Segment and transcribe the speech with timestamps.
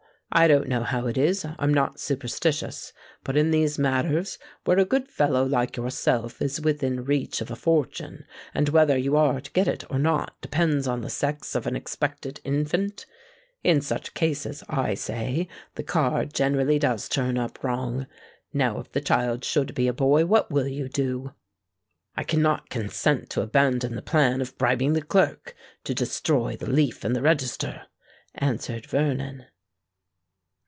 [0.33, 5.43] I don't know how it is—I'm not superstitious—but in these matters, where a good fellow
[5.43, 9.83] like yourself is within reach of a fortune, and whether you are to get it
[9.91, 15.83] or not depends on the sex of an expected infant,—in such cases, I say, the
[15.83, 18.07] card generally does turn up wrong.
[18.53, 21.33] Now if the child should be a boy, what will you do?"
[22.15, 27.03] "I cannot consent to abandon the plan of bribing the clerk to destroy the leaf
[27.03, 27.81] in the register,"
[28.33, 29.47] answered Vernon.